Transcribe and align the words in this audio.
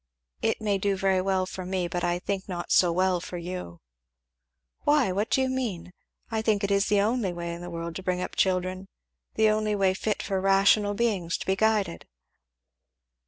"It 0.41 0.59
may 0.59 0.79
do 0.79 0.97
very 0.97 1.21
well 1.21 1.45
for 1.45 1.63
me, 1.63 1.87
but 1.87 2.03
I 2.03 2.17
think 2.17 2.49
not 2.49 2.71
so 2.71 2.91
well 2.91 3.19
for 3.21 3.37
you." 3.37 3.81
"Why? 4.79 5.11
what 5.11 5.29
do 5.29 5.41
you 5.43 5.47
mean? 5.47 5.93
I 6.31 6.41
think 6.41 6.63
it 6.63 6.71
is 6.71 6.87
the 6.87 6.99
only 7.01 7.31
way 7.31 7.53
in 7.53 7.61
the 7.61 7.69
world 7.69 7.95
to 7.97 8.01
bring 8.01 8.19
up 8.19 8.35
children 8.35 8.87
the 9.35 9.51
only 9.51 9.75
way 9.75 9.93
fit 9.93 10.23
for 10.23 10.41
rational 10.41 10.95
beings 10.95 11.37
to 11.37 11.45
be 11.45 11.55
guided." 11.55 12.07